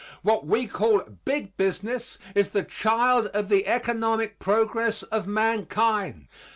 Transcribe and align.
What 0.23 0.47
we 0.47 0.65
call 0.65 1.03
big 1.25 1.55
business 1.57 2.17
is 2.33 2.49
the 2.49 2.63
child 2.63 3.27
of 3.35 3.49
the 3.49 3.67
economic 3.67 4.39
progress 4.39 5.03
of 5.03 5.27
mankind. 5.27 6.27